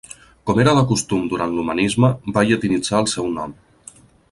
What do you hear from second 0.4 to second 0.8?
Com era